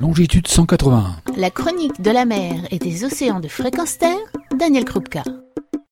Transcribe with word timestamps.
longitude 0.00 0.48
181. 0.48 1.16
La 1.36 1.50
chronique 1.50 2.00
de 2.00 2.10
la 2.10 2.24
mer 2.24 2.54
et 2.70 2.78
des 2.78 3.04
océans 3.04 3.38
de 3.38 3.48
fréquence 3.48 3.98
terre, 3.98 4.16
Daniel 4.58 4.86
Krupka. 4.86 5.22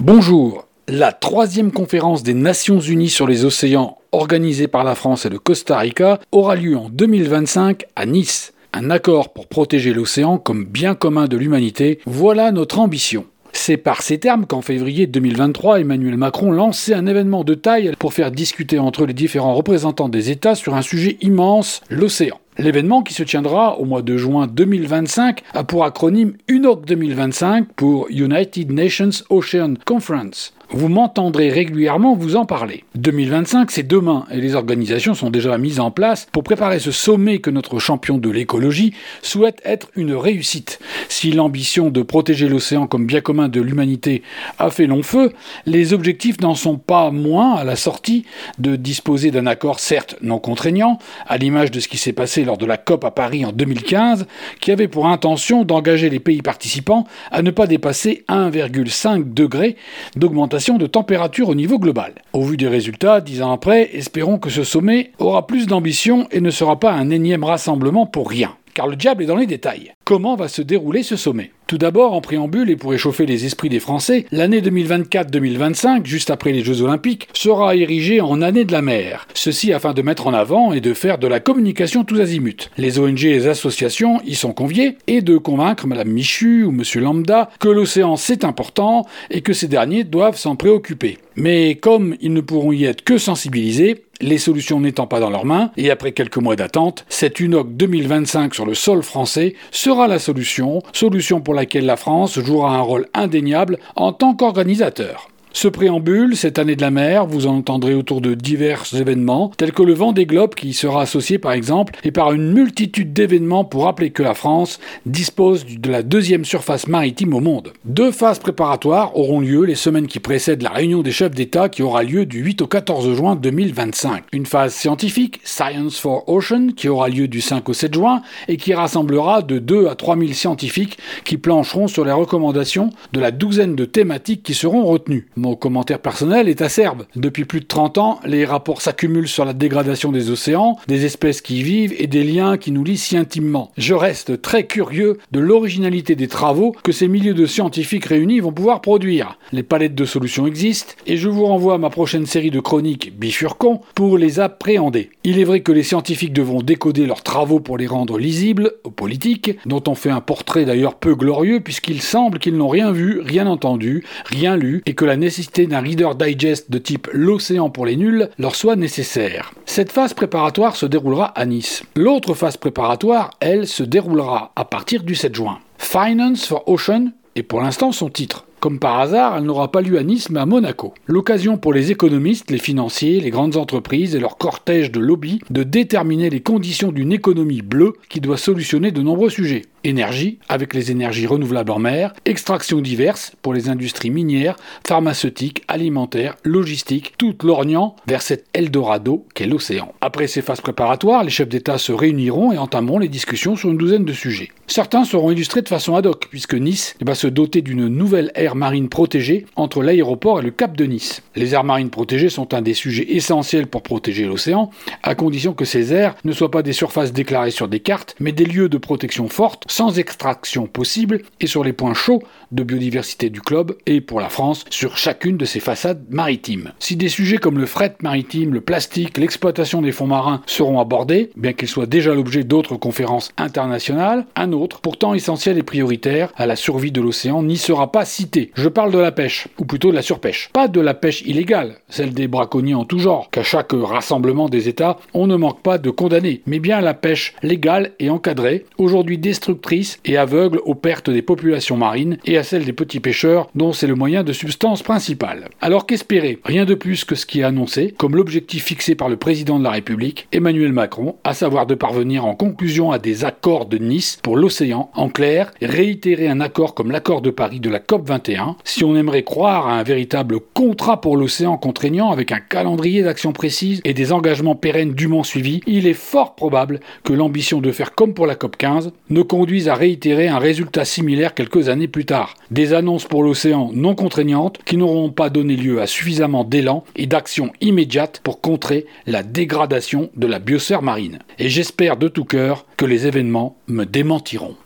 Bonjour. 0.00 0.66
La 0.88 1.12
troisième 1.12 1.70
conférence 1.70 2.24
des 2.24 2.34
Nations 2.34 2.80
Unies 2.80 3.10
sur 3.10 3.28
les 3.28 3.44
océans, 3.44 3.98
organisée 4.10 4.66
par 4.66 4.82
la 4.82 4.96
France 4.96 5.24
et 5.24 5.28
le 5.28 5.38
Costa 5.38 5.78
Rica, 5.78 6.18
aura 6.32 6.56
lieu 6.56 6.76
en 6.76 6.88
2025 6.88 7.84
à 7.94 8.04
Nice. 8.04 8.52
Un 8.72 8.90
accord 8.90 9.32
pour 9.32 9.46
protéger 9.46 9.94
l'océan 9.94 10.36
comme 10.36 10.64
bien 10.64 10.96
commun 10.96 11.28
de 11.28 11.36
l'humanité, 11.36 12.00
voilà 12.04 12.50
notre 12.50 12.80
ambition. 12.80 13.26
C'est 13.52 13.76
par 13.76 14.02
ces 14.02 14.18
termes 14.18 14.46
qu'en 14.46 14.62
février 14.62 15.06
2023, 15.06 15.78
Emmanuel 15.78 16.16
Macron 16.16 16.50
lançait 16.50 16.94
un 16.94 17.06
événement 17.06 17.44
de 17.44 17.54
taille 17.54 17.92
pour 18.00 18.14
faire 18.14 18.32
discuter 18.32 18.80
entre 18.80 19.06
les 19.06 19.14
différents 19.14 19.54
représentants 19.54 20.08
des 20.08 20.32
États 20.32 20.56
sur 20.56 20.74
un 20.74 20.82
sujet 20.82 21.18
immense, 21.20 21.82
l'océan. 21.88 22.40
L'événement 22.58 23.02
qui 23.02 23.14
se 23.14 23.22
tiendra 23.22 23.78
au 23.78 23.86
mois 23.86 24.02
de 24.02 24.16
juin 24.18 24.46
2025 24.46 25.42
a 25.54 25.64
pour 25.64 25.84
acronyme 25.84 26.34
UNOC 26.48 26.84
2025 26.84 27.72
pour 27.74 28.08
United 28.10 28.70
Nations 28.70 29.24
Ocean 29.30 29.74
Conference. 29.86 30.52
Vous 30.74 30.88
m'entendrez 30.88 31.50
régulièrement 31.50 32.14
vous 32.14 32.34
en 32.34 32.46
parler. 32.46 32.84
2025, 32.94 33.70
c'est 33.70 33.82
demain 33.82 34.24
et 34.32 34.40
les 34.40 34.54
organisations 34.54 35.12
sont 35.12 35.28
déjà 35.28 35.58
mises 35.58 35.80
en 35.80 35.90
place 35.90 36.26
pour 36.32 36.44
préparer 36.44 36.78
ce 36.78 36.90
sommet 36.90 37.40
que 37.40 37.50
notre 37.50 37.78
champion 37.78 38.16
de 38.16 38.30
l'écologie 38.30 38.94
souhaite 39.20 39.60
être 39.66 39.88
une 39.96 40.14
réussite. 40.14 40.78
Si 41.10 41.30
l'ambition 41.30 41.90
de 41.90 42.00
protéger 42.00 42.48
l'océan 42.48 42.86
comme 42.86 43.04
bien 43.04 43.20
commun 43.20 43.50
de 43.50 43.60
l'humanité 43.60 44.22
a 44.58 44.70
fait 44.70 44.86
long 44.86 45.02
feu, 45.02 45.34
les 45.66 45.92
objectifs 45.92 46.40
n'en 46.40 46.54
sont 46.54 46.78
pas 46.78 47.10
moins 47.10 47.56
à 47.56 47.64
la 47.64 47.76
sortie 47.76 48.24
de 48.58 48.74
disposer 48.74 49.30
d'un 49.30 49.46
accord 49.46 49.78
certes 49.78 50.16
non 50.22 50.38
contraignant, 50.38 50.98
à 51.26 51.36
l'image 51.36 51.70
de 51.70 51.80
ce 51.80 51.88
qui 51.88 51.98
s'est 51.98 52.14
passé 52.14 52.46
lors 52.46 52.56
de 52.56 52.64
la 52.64 52.78
COP 52.78 53.04
à 53.04 53.10
Paris 53.10 53.44
en 53.44 53.52
2015, 53.52 54.26
qui 54.60 54.70
avait 54.70 54.88
pour 54.88 55.06
intention 55.06 55.64
d'engager 55.64 56.08
les 56.08 56.20
pays 56.20 56.40
participants 56.40 57.06
à 57.30 57.42
ne 57.42 57.50
pas 57.50 57.66
dépasser 57.66 58.24
1,5 58.30 59.34
degré 59.34 59.76
d'augmentation 60.16 60.61
de 60.70 60.86
température 60.86 61.48
au 61.48 61.54
niveau 61.54 61.78
global. 61.78 62.14
Au 62.32 62.42
vu 62.42 62.56
des 62.56 62.68
résultats, 62.68 63.20
dix 63.20 63.42
ans 63.42 63.52
après, 63.52 63.90
espérons 63.96 64.38
que 64.38 64.50
ce 64.50 64.64
sommet 64.64 65.12
aura 65.18 65.46
plus 65.46 65.66
d'ambition 65.66 66.28
et 66.30 66.40
ne 66.40 66.50
sera 66.50 66.78
pas 66.78 66.92
un 66.92 67.10
énième 67.10 67.44
rassemblement 67.44 68.06
pour 68.06 68.30
rien 68.30 68.54
car 68.74 68.86
le 68.86 68.96
diable 68.96 69.22
est 69.22 69.26
dans 69.26 69.36
les 69.36 69.46
détails. 69.46 69.92
Comment 70.04 70.36
va 70.36 70.48
se 70.48 70.62
dérouler 70.62 71.02
ce 71.02 71.16
sommet? 71.16 71.50
Tout 71.72 71.78
d'abord, 71.78 72.12
en 72.12 72.20
préambule 72.20 72.68
et 72.68 72.76
pour 72.76 72.92
échauffer 72.92 73.24
les 73.24 73.46
esprits 73.46 73.70
des 73.70 73.80
Français, 73.80 74.26
l'année 74.30 74.60
2024-2025, 74.60 76.04
juste 76.04 76.30
après 76.30 76.52
les 76.52 76.62
Jeux 76.62 76.82
Olympiques, 76.82 77.28
sera 77.32 77.74
érigée 77.76 78.20
en 78.20 78.42
année 78.42 78.66
de 78.66 78.72
la 78.72 78.82
mer. 78.82 79.26
Ceci 79.32 79.72
afin 79.72 79.94
de 79.94 80.02
mettre 80.02 80.26
en 80.26 80.34
avant 80.34 80.74
et 80.74 80.82
de 80.82 80.92
faire 80.92 81.16
de 81.16 81.26
la 81.26 81.40
communication 81.40 82.04
tous 82.04 82.20
azimuts. 82.20 82.68
Les 82.76 82.98
ONG 82.98 83.24
et 83.24 83.32
les 83.32 83.46
associations 83.46 84.20
y 84.26 84.34
sont 84.34 84.52
conviées 84.52 84.98
et 85.06 85.22
de 85.22 85.38
convaincre 85.38 85.86
Madame 85.86 86.08
Michu 86.08 86.64
ou 86.64 86.72
Monsieur 86.72 87.00
Lambda 87.00 87.48
que 87.58 87.68
l'océan 87.68 88.16
c'est 88.16 88.44
important 88.44 89.06
et 89.30 89.40
que 89.40 89.54
ces 89.54 89.68
derniers 89.68 90.04
doivent 90.04 90.36
s'en 90.36 90.56
préoccuper. 90.56 91.16
Mais 91.36 91.76
comme 91.76 92.16
ils 92.20 92.34
ne 92.34 92.42
pourront 92.42 92.72
y 92.72 92.84
être 92.84 93.02
que 93.02 93.16
sensibilisés, 93.16 94.04
les 94.22 94.38
solutions 94.38 94.80
n'étant 94.80 95.06
pas 95.06 95.20
dans 95.20 95.30
leurs 95.30 95.44
mains, 95.44 95.70
et 95.76 95.90
après 95.90 96.12
quelques 96.12 96.38
mois 96.38 96.56
d'attente, 96.56 97.04
cette 97.08 97.40
UNOC 97.40 97.76
2025 97.76 98.54
sur 98.54 98.64
le 98.64 98.74
sol 98.74 99.02
français 99.02 99.54
sera 99.70 100.08
la 100.08 100.18
solution, 100.18 100.80
solution 100.92 101.40
pour 101.40 101.54
laquelle 101.54 101.86
la 101.86 101.96
France 101.96 102.38
jouera 102.40 102.74
un 102.76 102.80
rôle 102.80 103.08
indéniable 103.12 103.78
en 103.96 104.12
tant 104.12 104.34
qu'organisateur. 104.34 105.28
Ce 105.54 105.68
préambule, 105.68 106.34
cette 106.34 106.58
année 106.58 106.76
de 106.76 106.80
la 106.80 106.90
mer, 106.90 107.26
vous 107.26 107.46
en 107.46 107.56
entendrez 107.56 107.94
autour 107.94 108.22
de 108.22 108.32
divers 108.34 108.84
événements, 108.94 109.52
tels 109.56 109.72
que 109.72 109.82
le 109.82 109.92
vent 109.92 110.12
des 110.12 110.24
globes 110.24 110.54
qui 110.54 110.68
y 110.68 110.72
sera 110.72 111.02
associé 111.02 111.38
par 111.38 111.52
exemple, 111.52 111.94
et 112.04 112.10
par 112.10 112.32
une 112.32 112.52
multitude 112.52 113.12
d'événements 113.12 113.64
pour 113.64 113.84
rappeler 113.84 114.10
que 114.10 114.22
la 114.22 114.34
France 114.34 114.80
dispose 115.04 115.66
de 115.66 115.90
la 115.90 116.02
deuxième 116.02 116.46
surface 116.46 116.88
maritime 116.88 117.34
au 117.34 117.40
monde. 117.40 117.72
Deux 117.84 118.12
phases 118.12 118.38
préparatoires 118.38 119.16
auront 119.16 119.40
lieu 119.40 119.64
les 119.64 119.74
semaines 119.74 120.06
qui 120.06 120.20
précèdent 120.20 120.62
la 120.62 120.70
réunion 120.70 121.02
des 121.02 121.12
chefs 121.12 121.34
d'État 121.34 121.68
qui 121.68 121.82
aura 121.82 122.02
lieu 122.02 122.24
du 122.24 122.40
8 122.40 122.62
au 122.62 122.66
14 122.66 123.14
juin 123.14 123.36
2025. 123.36 124.24
Une 124.32 124.46
phase 124.46 124.74
scientifique, 124.74 125.40
Science 125.44 125.98
for 125.98 126.28
Ocean, 126.28 126.68
qui 126.74 126.88
aura 126.88 127.08
lieu 127.08 127.28
du 127.28 127.42
5 127.42 127.68
au 127.68 127.74
7 127.74 127.94
juin 127.94 128.22
et 128.48 128.56
qui 128.56 128.72
rassemblera 128.72 129.42
de 129.42 129.58
2 129.58 129.88
à 129.88 129.96
3 129.96 130.16
000 130.16 130.32
scientifiques 130.32 130.98
qui 131.24 131.36
plancheront 131.36 131.88
sur 131.88 132.06
les 132.06 132.12
recommandations 132.12 132.90
de 133.12 133.20
la 133.20 133.30
douzaine 133.30 133.76
de 133.76 133.84
thématiques 133.84 134.42
qui 134.42 134.54
seront 134.54 134.84
retenues. 134.84 135.28
Mon 135.42 135.56
commentaire 135.56 135.98
personnel 135.98 136.48
est 136.48 136.62
acerbe. 136.62 137.06
Depuis 137.16 137.44
plus 137.44 137.58
de 137.58 137.66
30 137.66 137.98
ans, 137.98 138.20
les 138.24 138.44
rapports 138.44 138.80
s'accumulent 138.80 139.26
sur 139.26 139.44
la 139.44 139.54
dégradation 139.54 140.12
des 140.12 140.30
océans, 140.30 140.78
des 140.86 141.04
espèces 141.04 141.40
qui 141.40 141.58
y 141.58 141.62
vivent 141.64 141.96
et 141.98 142.06
des 142.06 142.22
liens 142.22 142.56
qui 142.56 142.70
nous 142.70 142.84
lient 142.84 142.96
si 142.96 143.16
intimement. 143.16 143.72
Je 143.76 143.92
reste 143.92 144.40
très 144.40 144.68
curieux 144.68 145.18
de 145.32 145.40
l'originalité 145.40 146.14
des 146.14 146.28
travaux 146.28 146.76
que 146.84 146.92
ces 146.92 147.08
milieux 147.08 147.34
de 147.34 147.44
scientifiques 147.44 148.04
réunis 148.04 148.38
vont 148.38 148.52
pouvoir 148.52 148.82
produire. 148.82 149.36
Les 149.50 149.64
palettes 149.64 149.96
de 149.96 150.04
solutions 150.04 150.46
existent 150.46 150.94
et 151.08 151.16
je 151.16 151.28
vous 151.28 151.44
renvoie 151.44 151.74
à 151.74 151.78
ma 151.78 151.90
prochaine 151.90 152.26
série 152.26 152.52
de 152.52 152.60
chroniques 152.60 153.12
bifurcons 153.18 153.80
pour 153.96 154.18
les 154.18 154.38
appréhender. 154.38 155.10
Il 155.24 155.40
est 155.40 155.44
vrai 155.44 155.62
que 155.62 155.72
les 155.72 155.82
scientifiques 155.82 156.32
devront 156.32 156.62
décoder 156.62 157.04
leurs 157.04 157.24
travaux 157.24 157.58
pour 157.58 157.78
les 157.78 157.88
rendre 157.88 158.16
lisibles 158.16 158.74
aux 158.84 158.92
politiques, 158.92 159.58
dont 159.66 159.82
on 159.88 159.96
fait 159.96 160.10
un 160.10 160.20
portrait 160.20 160.66
d'ailleurs 160.66 160.94
peu 160.94 161.16
glorieux 161.16 161.58
puisqu'il 161.58 162.00
semble 162.00 162.38
qu'ils 162.38 162.56
n'ont 162.56 162.68
rien 162.68 162.92
vu, 162.92 163.18
rien 163.18 163.48
entendu, 163.48 164.04
rien 164.26 164.54
lu 164.54 164.82
et 164.86 164.94
que 164.94 165.04
la 165.04 165.16
nécessité 165.16 165.31
d'un 165.66 165.80
Reader 165.80 166.10
Digest 166.18 166.70
de 166.70 166.78
type 166.78 167.08
L'océan 167.12 167.70
pour 167.70 167.86
les 167.86 167.96
nuls 167.96 168.28
leur 168.38 168.54
soit 168.54 168.76
nécessaire. 168.76 169.52
Cette 169.64 169.92
phase 169.92 170.12
préparatoire 170.12 170.76
se 170.76 170.86
déroulera 170.86 171.26
à 171.26 171.46
Nice. 171.46 171.82
L'autre 171.96 172.34
phase 172.34 172.56
préparatoire, 172.56 173.30
elle, 173.40 173.66
se 173.66 173.82
déroulera 173.82 174.52
à 174.56 174.64
partir 174.64 175.02
du 175.02 175.14
7 175.14 175.34
juin. 175.34 175.58
Finance 175.78 176.46
for 176.46 176.68
Ocean 176.68 177.12
est 177.34 177.42
pour 177.42 177.60
l'instant 177.60 177.92
son 177.92 178.10
titre. 178.10 178.46
Comme 178.60 178.78
par 178.78 179.00
hasard, 179.00 179.36
elle 179.36 179.44
n'aura 179.44 179.72
pas 179.72 179.80
lieu 179.80 179.98
à 179.98 180.02
Nice 180.02 180.30
mais 180.30 180.40
à 180.40 180.46
Monaco. 180.46 180.94
L'occasion 181.06 181.56
pour 181.56 181.72
les 181.72 181.90
économistes, 181.90 182.50
les 182.50 182.58
financiers, 182.58 183.20
les 183.20 183.30
grandes 183.30 183.56
entreprises 183.56 184.14
et 184.14 184.20
leur 184.20 184.36
cortège 184.36 184.92
de 184.92 185.00
lobbies 185.00 185.40
de 185.50 185.62
déterminer 185.62 186.30
les 186.30 186.42
conditions 186.42 186.92
d'une 186.92 187.12
économie 187.12 187.62
bleue 187.62 187.94
qui 188.08 188.20
doit 188.20 188.36
solutionner 188.36 188.92
de 188.92 189.02
nombreux 189.02 189.30
sujets 189.30 189.62
énergie 189.84 190.38
avec 190.48 190.74
les 190.74 190.90
énergies 190.90 191.26
renouvelables 191.26 191.70
en 191.70 191.78
mer, 191.78 192.12
extractions 192.24 192.80
diverses 192.80 193.32
pour 193.42 193.54
les 193.54 193.68
industries 193.68 194.10
minières, 194.10 194.56
pharmaceutiques, 194.86 195.62
alimentaires, 195.68 196.36
logistiques, 196.44 197.14
tout 197.18 197.34
l'orient 197.42 197.96
vers 198.06 198.22
cet 198.22 198.46
Eldorado 198.52 199.26
qu'est 199.34 199.46
l'océan. 199.46 199.92
Après 200.00 200.26
ces 200.26 200.42
phases 200.42 200.60
préparatoires, 200.60 201.24
les 201.24 201.30
chefs 201.30 201.48
d'État 201.48 201.78
se 201.78 201.92
réuniront 201.92 202.52
et 202.52 202.58
entameront 202.58 202.98
les 202.98 203.08
discussions 203.08 203.56
sur 203.56 203.70
une 203.70 203.78
douzaine 203.78 204.04
de 204.04 204.12
sujets. 204.12 204.50
Certains 204.66 205.04
seront 205.04 205.30
illustrés 205.30 205.62
de 205.62 205.68
façon 205.68 205.96
ad 205.96 206.06
hoc, 206.06 206.28
puisque 206.30 206.54
Nice 206.54 206.94
va 207.04 207.14
se 207.14 207.26
doter 207.26 207.62
d'une 207.62 207.88
nouvelle 207.88 208.32
aire 208.34 208.56
marine 208.56 208.88
protégée 208.88 209.46
entre 209.56 209.82
l'aéroport 209.82 210.40
et 210.40 210.42
le 210.42 210.50
cap 210.50 210.76
de 210.76 210.84
Nice. 210.84 211.22
Les 211.36 211.54
aires 211.54 211.64
marines 211.64 211.90
protégées 211.90 212.30
sont 212.30 212.54
un 212.54 212.62
des 212.62 212.74
sujets 212.74 213.14
essentiels 213.14 213.66
pour 213.66 213.82
protéger 213.82 214.24
l'océan, 214.24 214.70
à 215.02 215.14
condition 215.14 215.52
que 215.52 215.64
ces 215.64 215.92
aires 215.92 216.14
ne 216.24 216.32
soient 216.32 216.50
pas 216.50 216.62
des 216.62 216.72
surfaces 216.72 217.12
déclarées 217.12 217.50
sur 217.50 217.68
des 217.68 217.80
cartes, 217.80 218.14
mais 218.20 218.32
des 218.32 218.44
lieux 218.44 218.68
de 218.68 218.78
protection 218.78 219.28
forte 219.28 219.64
sans 219.72 219.98
extraction 219.98 220.66
possible 220.66 221.22
et 221.40 221.46
sur 221.46 221.64
les 221.64 221.72
points 221.72 221.94
chauds 221.94 222.22
de 222.52 222.62
biodiversité 222.62 223.30
du 223.30 223.40
club 223.40 223.74
et 223.86 224.02
pour 224.02 224.20
la 224.20 224.28
France 224.28 224.66
sur 224.68 224.98
chacune 224.98 225.38
de 225.38 225.46
ses 225.46 225.60
façades 225.60 226.04
maritimes. 226.10 226.72
Si 226.78 226.94
des 226.94 227.08
sujets 227.08 227.38
comme 227.38 227.58
le 227.58 227.64
fret 227.64 227.96
maritime, 228.02 228.52
le 228.52 228.60
plastique, 228.60 229.16
l'exploitation 229.16 229.80
des 229.80 229.92
fonds 229.92 230.06
marins 230.06 230.42
seront 230.44 230.78
abordés, 230.78 231.30
bien 231.36 231.54
qu'ils 231.54 231.68
soient 231.68 231.86
déjà 231.86 232.12
l'objet 232.12 232.44
d'autres 232.44 232.76
conférences 232.76 233.32
internationales, 233.38 234.26
un 234.36 234.52
autre, 234.52 234.82
pourtant 234.82 235.14
essentiel 235.14 235.56
et 235.56 235.62
prioritaire 235.62 236.32
à 236.36 236.44
la 236.44 236.56
survie 236.56 236.92
de 236.92 237.00
l'océan, 237.00 237.42
n'y 237.42 237.56
sera 237.56 237.90
pas 237.90 238.04
cité. 238.04 238.50
Je 238.54 238.68
parle 238.68 238.92
de 238.92 238.98
la 238.98 239.10
pêche, 239.10 239.48
ou 239.58 239.64
plutôt 239.64 239.90
de 239.90 239.96
la 239.96 240.02
surpêche. 240.02 240.50
Pas 240.52 240.68
de 240.68 240.80
la 240.82 240.92
pêche 240.92 241.22
illégale, 241.22 241.76
celle 241.88 242.12
des 242.12 242.28
braconniers 242.28 242.74
en 242.74 242.84
tout 242.84 242.98
genre, 242.98 243.30
qu'à 243.30 243.42
chaque 243.42 243.72
rassemblement 243.72 244.50
des 244.50 244.68
États, 244.68 244.98
on 245.14 245.26
ne 245.26 245.36
manque 245.36 245.62
pas 245.62 245.78
de 245.78 245.88
condamner, 245.88 246.42
mais 246.44 246.58
bien 246.58 246.82
la 246.82 246.92
pêche 246.92 247.34
légale 247.42 247.92
et 247.98 248.10
encadrée, 248.10 248.66
aujourd'hui 248.76 249.16
destructrice 249.16 249.61
et 250.04 250.16
aveugle 250.16 250.60
aux 250.64 250.74
pertes 250.74 251.10
des 251.10 251.22
populations 251.22 251.76
marines 251.76 252.18
et 252.24 252.36
à 252.36 252.42
celles 252.42 252.64
des 252.64 252.72
petits 252.72 253.00
pêcheurs 253.00 253.48
dont 253.54 253.72
c'est 253.72 253.86
le 253.86 253.94
moyen 253.94 254.22
de 254.22 254.32
substance 254.32 254.82
principal. 254.82 255.48
Alors 255.60 255.86
qu'espérer 255.86 256.38
Rien 256.44 256.64
de 256.64 256.74
plus 256.74 257.04
que 257.04 257.14
ce 257.14 257.26
qui 257.26 257.40
est 257.40 257.44
annoncé 257.44 257.94
comme 257.96 258.16
l'objectif 258.16 258.64
fixé 258.64 258.94
par 258.94 259.08
le 259.08 259.16
président 259.16 259.58
de 259.58 259.64
la 259.64 259.70
République, 259.70 260.28
Emmanuel 260.32 260.72
Macron, 260.72 261.16
à 261.24 261.34
savoir 261.34 261.66
de 261.66 261.74
parvenir 261.74 262.24
en 262.24 262.34
conclusion 262.34 262.90
à 262.90 262.98
des 262.98 263.24
accords 263.24 263.66
de 263.66 263.78
Nice 263.78 264.18
pour 264.22 264.36
l'océan, 264.36 264.90
en 264.94 265.08
clair, 265.08 265.52
réitérer 265.62 266.28
un 266.28 266.40
accord 266.40 266.74
comme 266.74 266.90
l'accord 266.90 267.22
de 267.22 267.30
Paris 267.30 267.60
de 267.60 267.70
la 267.70 267.78
COP 267.78 268.08
21, 268.08 268.56
si 268.64 268.84
on 268.84 268.96
aimerait 268.96 269.22
croire 269.22 269.68
à 269.68 269.78
un 269.78 269.82
véritable 269.82 270.38
contrat 270.52 271.00
pour 271.00 271.16
l'océan 271.16 271.56
contraignant 271.56 272.10
avec 272.10 272.32
un 272.32 272.40
calendrier 272.40 273.02
d'action 273.02 273.32
précise 273.32 273.80
et 273.84 273.94
des 273.94 274.12
engagements 274.12 274.56
pérennes 274.56 274.94
dûment 274.94 275.22
suivis, 275.22 275.60
il 275.66 275.86
est 275.86 275.94
fort 275.94 276.34
probable 276.34 276.80
que 277.04 277.12
l'ambition 277.12 277.60
de 277.60 277.72
faire 277.72 277.94
comme 277.94 278.14
pour 278.14 278.26
la 278.26 278.34
COP 278.34 278.56
15 278.56 278.92
ne 279.10 279.22
conduise 279.22 279.51
conduisent 279.52 279.68
à 279.68 279.74
réitérer 279.74 280.28
un 280.28 280.38
résultat 280.38 280.86
similaire 280.86 281.34
quelques 281.34 281.68
années 281.68 281.86
plus 281.86 282.06
tard. 282.06 282.36
Des 282.50 282.72
annonces 282.72 283.04
pour 283.04 283.22
l'océan 283.22 283.68
non 283.74 283.94
contraignantes 283.94 284.58
qui 284.64 284.78
n'auront 284.78 285.10
pas 285.10 285.28
donné 285.28 285.56
lieu 285.56 285.82
à 285.82 285.86
suffisamment 285.86 286.42
d'élan 286.42 286.84
et 286.96 287.04
d'action 287.04 287.52
immédiate 287.60 288.22
pour 288.24 288.40
contrer 288.40 288.86
la 289.06 289.22
dégradation 289.22 290.08
de 290.16 290.26
la 290.26 290.38
biosphère 290.38 290.80
marine. 290.80 291.18
Et 291.38 291.50
j'espère 291.50 291.98
de 291.98 292.08
tout 292.08 292.24
cœur 292.24 292.64
que 292.78 292.86
les 292.86 293.06
événements 293.06 293.58
me 293.66 293.84
démentiront. 293.84 294.56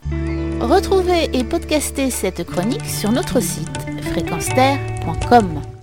Retrouvez 0.60 1.30
et 1.32 1.42
podcastez 1.42 2.10
cette 2.10 2.44
chronique 2.44 2.86
sur 2.86 3.10
notre 3.10 3.40
site 3.40 3.66
fréquenceterre.com. 4.12 5.75